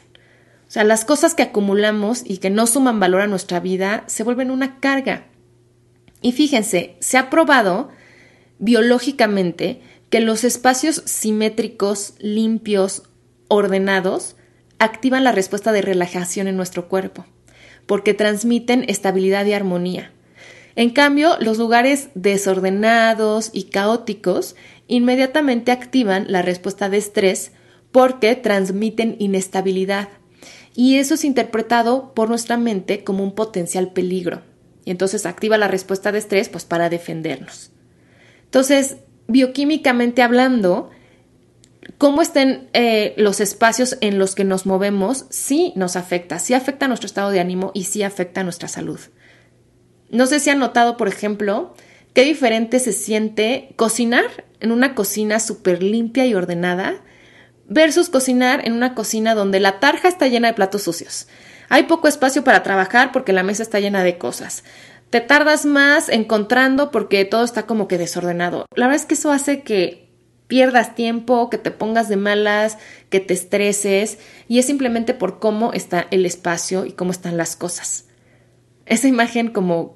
O 0.65 0.71
sea, 0.71 0.85
las 0.85 1.03
cosas 1.03 1.35
que 1.35 1.43
acumulamos 1.43 2.21
y 2.23 2.37
que 2.37 2.49
no 2.49 2.67
suman 2.67 3.01
valor 3.01 3.19
a 3.19 3.27
nuestra 3.27 3.59
vida 3.59 4.05
se 4.07 4.23
vuelven 4.23 4.49
una 4.49 4.79
carga 4.79 5.25
y 6.21 6.31
fíjense, 6.31 6.95
se 6.99 7.17
ha 7.17 7.29
probado 7.29 7.89
biológicamente 8.59 9.81
que 10.09 10.19
los 10.19 10.43
espacios 10.43 11.03
simétricos, 11.05 12.15
limpios, 12.19 13.03
ordenados, 13.47 14.35
activan 14.79 15.23
la 15.23 15.31
respuesta 15.31 15.71
de 15.71 15.81
relajación 15.81 16.47
en 16.47 16.57
nuestro 16.57 16.87
cuerpo, 16.87 17.25
porque 17.85 18.13
transmiten 18.13 18.85
estabilidad 18.87 19.45
y 19.45 19.53
armonía. 19.53 20.11
En 20.75 20.91
cambio, 20.91 21.37
los 21.39 21.57
lugares 21.57 22.09
desordenados 22.13 23.49
y 23.51 23.63
caóticos 23.63 24.55
inmediatamente 24.87 25.71
activan 25.71 26.25
la 26.29 26.41
respuesta 26.41 26.89
de 26.89 26.97
estrés 26.97 27.51
porque 27.91 28.35
transmiten 28.35 29.15
inestabilidad. 29.17 30.09
Y 30.75 30.97
eso 30.97 31.15
es 31.15 31.25
interpretado 31.25 32.13
por 32.13 32.29
nuestra 32.29 32.57
mente 32.57 33.03
como 33.03 33.23
un 33.23 33.33
potencial 33.33 33.91
peligro 33.91 34.43
y 34.87 34.91
entonces 34.91 35.25
activa 35.25 35.57
la 35.57 35.67
respuesta 35.67 36.13
de 36.13 36.19
estrés 36.19 36.47
pues 36.47 36.63
para 36.63 36.89
defendernos. 36.89 37.71
Entonces, 38.45 38.95
bioquímicamente 39.27 40.21
hablando, 40.21 40.91
cómo 41.97 42.21
estén 42.21 42.69
eh, 42.71 43.13
los 43.17 43.41
espacios 43.41 43.97
en 43.99 44.17
los 44.17 44.33
que 44.33 44.45
nos 44.45 44.65
movemos 44.65 45.25
sí 45.29 45.73
nos 45.75 45.97
afecta, 45.97 46.39
sí 46.39 46.53
afecta 46.53 46.87
nuestro 46.87 47.07
estado 47.07 47.31
de 47.31 47.41
ánimo 47.41 47.71
y 47.73 47.83
sí 47.83 48.01
afecta 48.01 48.43
nuestra 48.43 48.69
salud. 48.69 49.01
No 50.09 50.25
sé 50.25 50.39
si 50.39 50.51
han 50.51 50.59
notado, 50.59 50.95
por 50.95 51.09
ejemplo, 51.09 51.73
qué 52.13 52.23
diferente 52.23 52.79
se 52.79 52.93
siente 52.93 53.73
cocinar 53.75 54.45
en 54.61 54.71
una 54.71 54.95
cocina 54.95 55.41
súper 55.41 55.83
limpia 55.83 56.25
y 56.27 56.33
ordenada 56.33 57.03
versus 57.67 58.07
cocinar 58.07 58.65
en 58.65 58.71
una 58.71 58.95
cocina 58.95 59.35
donde 59.35 59.59
la 59.59 59.81
tarja 59.81 60.07
está 60.07 60.29
llena 60.29 60.47
de 60.47 60.53
platos 60.53 60.83
sucios, 60.83 61.27
hay 61.69 61.83
poco 61.83 62.07
espacio 62.07 62.43
para 62.43 62.63
trabajar 62.63 63.11
porque 63.11 63.33
la 63.33 63.43
mesa 63.43 63.63
está 63.63 63.79
llena 63.79 64.03
de 64.03 64.17
cosas. 64.17 64.63
Te 65.09 65.21
tardas 65.21 65.65
más 65.65 66.09
encontrando 66.09 66.91
porque 66.91 67.23
todo 67.25 67.43
está 67.43 67.65
como 67.65 67.87
que 67.87 67.97
desordenado. 67.97 68.65
La 68.75 68.87
verdad 68.87 69.01
es 69.01 69.05
que 69.05 69.13
eso 69.13 69.31
hace 69.31 69.61
que 69.61 70.07
pierdas 70.47 70.95
tiempo, 70.95 71.49
que 71.49 71.57
te 71.57 71.71
pongas 71.71 72.09
de 72.09 72.17
malas, 72.17 72.77
que 73.09 73.19
te 73.19 73.33
estreses 73.33 74.17
y 74.47 74.59
es 74.59 74.65
simplemente 74.65 75.13
por 75.13 75.39
cómo 75.39 75.73
está 75.73 76.07
el 76.11 76.25
espacio 76.25 76.85
y 76.85 76.91
cómo 76.91 77.11
están 77.11 77.37
las 77.37 77.55
cosas. 77.55 78.05
Esa 78.85 79.07
imagen 79.07 79.49
como 79.49 79.95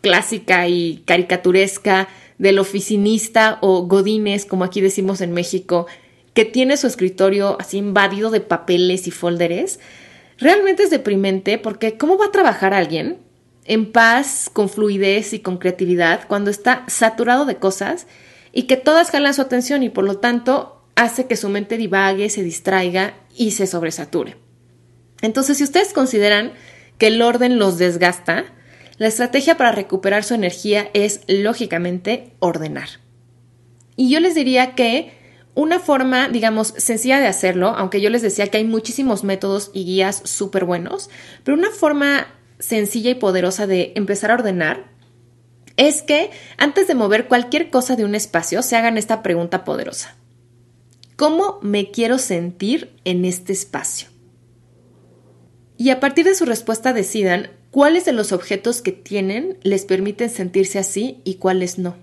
clásica 0.00 0.66
y 0.68 1.02
caricaturesca 1.06 2.08
del 2.38 2.58
oficinista 2.58 3.58
o 3.60 3.82
godines, 3.82 4.46
como 4.46 4.64
aquí 4.64 4.80
decimos 4.80 5.20
en 5.20 5.32
México, 5.32 5.86
que 6.32 6.46
tiene 6.46 6.78
su 6.78 6.86
escritorio 6.86 7.58
así 7.60 7.78
invadido 7.78 8.30
de 8.30 8.40
papeles 8.40 9.06
y 9.06 9.10
folders, 9.10 9.78
Realmente 10.40 10.84
es 10.84 10.90
deprimente 10.90 11.58
porque 11.58 11.98
¿cómo 11.98 12.16
va 12.16 12.26
a 12.26 12.32
trabajar 12.32 12.72
alguien 12.74 13.18
en 13.64 13.92
paz, 13.92 14.50
con 14.52 14.68
fluidez 14.68 15.34
y 15.34 15.40
con 15.40 15.58
creatividad 15.58 16.26
cuando 16.26 16.50
está 16.50 16.84
saturado 16.88 17.44
de 17.44 17.56
cosas 17.56 18.06
y 18.52 18.62
que 18.62 18.76
todas 18.76 19.10
jalan 19.10 19.34
su 19.34 19.42
atención 19.42 19.82
y 19.82 19.90
por 19.90 20.04
lo 20.04 20.18
tanto 20.18 20.82
hace 20.96 21.26
que 21.26 21.36
su 21.36 21.48
mente 21.50 21.76
divague, 21.76 22.30
se 22.30 22.42
distraiga 22.42 23.14
y 23.36 23.52
se 23.52 23.66
sobresature? 23.66 24.36
Entonces, 25.22 25.58
si 25.58 25.64
ustedes 25.64 25.92
consideran 25.92 26.52
que 26.96 27.08
el 27.08 27.20
orden 27.20 27.58
los 27.58 27.78
desgasta, 27.78 28.46
la 28.96 29.08
estrategia 29.08 29.56
para 29.56 29.72
recuperar 29.72 30.24
su 30.24 30.34
energía 30.34 30.90
es, 30.94 31.20
lógicamente, 31.28 32.32
ordenar. 32.38 32.88
Y 33.96 34.10
yo 34.10 34.20
les 34.20 34.34
diría 34.34 34.74
que 34.74 35.12
una 35.54 35.78
forma, 35.78 36.28
digamos, 36.28 36.74
sencilla 36.76 37.20
de 37.20 37.26
hacerlo, 37.26 37.68
aunque 37.68 38.00
yo 38.00 38.10
les 38.10 38.22
decía 38.22 38.46
que 38.46 38.58
hay 38.58 38.64
muchísimos 38.64 39.24
métodos 39.24 39.70
y 39.74 39.84
guías 39.84 40.22
súper 40.24 40.64
buenos, 40.64 41.10
pero 41.44 41.56
una 41.56 41.70
forma 41.70 42.26
sencilla 42.58 43.10
y 43.10 43.14
poderosa 43.14 43.66
de 43.66 43.92
empezar 43.96 44.30
a 44.30 44.34
ordenar 44.34 44.90
es 45.76 46.02
que 46.02 46.30
antes 46.56 46.86
de 46.88 46.94
mover 46.94 47.26
cualquier 47.26 47.70
cosa 47.70 47.96
de 47.96 48.04
un 48.04 48.14
espacio 48.14 48.62
se 48.62 48.76
hagan 48.76 48.98
esta 48.98 49.22
pregunta 49.22 49.64
poderosa. 49.64 50.16
¿Cómo 51.16 51.58
me 51.62 51.90
quiero 51.90 52.18
sentir 52.18 52.94
en 53.04 53.24
este 53.24 53.52
espacio? 53.52 54.08
y 55.80 55.88
a 55.88 55.98
partir 55.98 56.26
de 56.26 56.34
su 56.34 56.44
respuesta 56.44 56.92
decidan 56.92 57.48
cuáles 57.70 58.04
de 58.04 58.12
los 58.12 58.32
objetos 58.32 58.82
que 58.82 58.92
tienen 58.92 59.56
les 59.62 59.86
permiten 59.86 60.28
sentirse 60.28 60.78
así 60.78 61.22
y 61.24 61.36
cuáles 61.36 61.78
no. 61.78 61.96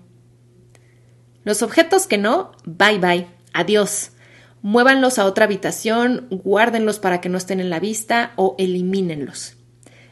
Los 1.44 1.62
objetos 1.62 2.08
que 2.08 2.18
no, 2.18 2.50
bye 2.64 2.98
bye, 2.98 3.28
adiós. 3.58 4.12
Muévanlos 4.62 5.18
a 5.18 5.24
otra 5.24 5.44
habitación, 5.44 6.28
guárdenlos 6.30 6.98
para 6.98 7.20
que 7.20 7.28
no 7.28 7.38
estén 7.38 7.60
en 7.60 7.70
la 7.70 7.80
vista 7.80 8.32
o 8.36 8.54
elimínenlos. 8.58 9.54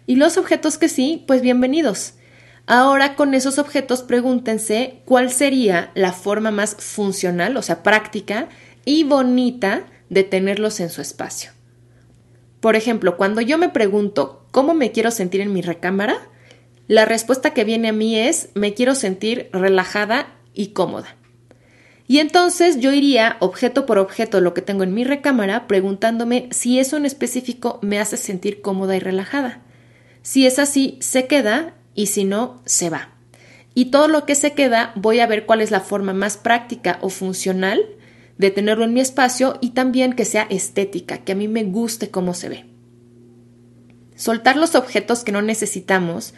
Y 0.07 0.17
los 0.17 0.37
objetos 0.37 0.79
que 0.79 0.89
sí, 0.89 1.25
pues 1.27 1.43
bienvenidos. 1.43 2.15
Ahora 2.67 3.15
con 3.15 3.35
esos 3.35 3.59
objetos 3.59 4.03
pregúntense 4.03 5.03
cuál 5.05 5.31
sería 5.31 5.93
la 5.95 6.13
forma 6.13 6.51
más 6.51 6.75
funcional, 6.75 7.57
o 7.57 7.63
sea, 7.63 7.85
práctica 7.85 8.49
y 8.85 9.05
bonita 9.05 9.85
de 10.11 10.25
tenerlos 10.25 10.81
en 10.81 10.91
su 10.91 11.01
espacio. 11.01 11.53
Por 12.61 12.75
ejemplo, 12.75 13.17
cuando 13.17 13.41
yo 13.41 13.59
me 13.59 13.69
pregunto 13.69 14.45
cómo 14.51 14.75
me 14.75 14.91
quiero 14.91 15.13
sentir 15.13 15.41
en 15.41 15.53
mi 15.53 15.63
recámara, 15.63 16.19
la 16.89 17.05
respuesta 17.05 17.55
que 17.55 17.65
viene 17.65 17.89
a 17.89 17.93
mí 17.93 18.19
es 18.19 18.49
me 18.55 18.75
quiero 18.75 18.97
sentir 18.97 19.49
relajada 19.53 20.35
y 20.53 20.69
cómoda. 20.69 21.17
Y 22.09 22.19
entonces 22.19 22.79
yo 22.79 22.93
iría 22.93 23.37
objeto 23.41 23.85
por 23.85 23.99
objeto 23.99 24.41
lo 24.41 24.55
que 24.55 24.63
tengo 24.63 24.85
en 24.85 24.95
mi 24.95 25.05
recámara 25.05 25.67
preguntándome 25.67 26.49
si 26.53 26.79
eso 26.79 26.97
en 26.97 27.05
específico 27.05 27.81
me 27.83 27.99
hace 27.99 28.17
sentir 28.17 28.61
cómoda 28.61 28.97
y 28.97 29.01
relajada. 29.01 29.63
Si 30.23 30.47
es 30.47 30.59
así, 30.59 30.99
se 31.01 31.27
queda 31.27 31.75
y 31.95 32.07
si 32.07 32.25
no, 32.25 32.63
se 32.65 32.91
va. 32.91 33.11
Y 33.75 33.87
todo 33.87 34.09
lo 34.09 34.25
que 34.25 34.35
se 34.35 34.53
queda 34.53 34.93
voy 34.95 35.21
a 35.21 35.27
ver 35.27 35.47
cuál 35.47 35.61
es 35.61 35.71
la 35.71 35.81
forma 35.81 36.13
más 36.13 36.37
práctica 36.37 36.99
o 37.03 37.09
funcional 37.09 37.85
de 38.39 38.51
tenerlo 38.51 38.85
en 38.85 38.95
mi 38.95 39.01
espacio 39.01 39.59
y 39.61 39.71
también 39.71 40.13
que 40.13 40.25
sea 40.25 40.47
estética, 40.49 41.19
que 41.19 41.33
a 41.33 41.37
mí 41.37 41.49
me 41.49 41.65
guste 41.65 42.11
cómo 42.11 42.35
se 42.35 42.49
ve. 42.49 42.65
Soltar 44.15 44.57
los 44.57 44.75
objetos 44.75 45.25
que 45.25 45.33
no 45.33 45.43
necesitamos 45.43 46.35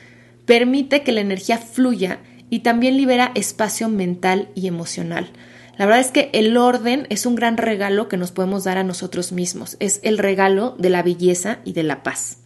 permite 0.46 1.02
que 1.02 1.12
la 1.12 1.20
energía 1.20 1.58
fluya 1.58 2.20
y 2.50 2.60
también 2.60 2.96
libera 2.96 3.32
espacio 3.34 3.88
mental 3.88 4.48
y 4.54 4.66
emocional. 4.66 5.30
La 5.78 5.86
verdad 5.86 6.00
es 6.00 6.10
que 6.10 6.28
el 6.32 6.56
orden 6.56 7.06
es 7.08 7.24
un 7.24 7.36
gran 7.36 7.56
regalo 7.56 8.08
que 8.08 8.16
nos 8.16 8.32
podemos 8.32 8.64
dar 8.64 8.78
a 8.78 8.84
nosotros 8.84 9.30
mismos. 9.30 9.76
Es 9.78 10.00
el 10.02 10.18
regalo 10.18 10.74
de 10.76 10.90
la 10.90 11.04
belleza 11.04 11.60
y 11.64 11.72
de 11.72 11.84
la 11.84 12.02
paz. 12.02 12.38